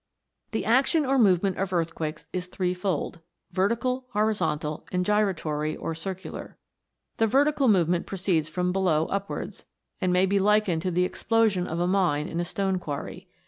The 0.49 0.65
action 0.65 1.05
or 1.05 1.19
movement 1.19 1.59
of 1.59 1.71
earthquakes 1.71 2.25
is 2.33 2.47
three 2.47 2.73
fold 2.73 3.19
vertical, 3.51 4.07
horizontal, 4.13 4.83
and 4.91 5.05
gyratory 5.05 5.77
or 5.77 5.93
circular. 5.93 6.57
The 7.17 7.27
vertical 7.27 7.67
movement 7.67 8.07
proceeds 8.07 8.49
from 8.49 8.71
below 8.71 9.05
upwards, 9.11 9.65
and 10.01 10.11
may 10.11 10.25
be 10.25 10.39
likened 10.39 10.81
to 10.81 10.89
the 10.89 11.05
explosion 11.05 11.67
of 11.67 11.79
a 11.79 11.85
mine 11.85 12.27
in 12.27 12.39
a 12.39 12.45
stone 12.45 12.79
quarry. 12.79 13.27